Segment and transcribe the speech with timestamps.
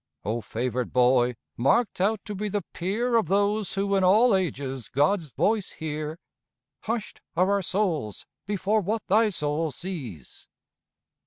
[0.25, 4.89] O favored boy, marked out to be the peer Of those who in all ages
[4.89, 6.17] God's voice hear,
[6.85, 10.47] Hushed are our souls before what thy soul sees!